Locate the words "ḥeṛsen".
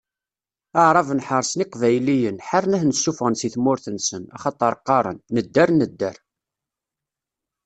1.27-1.63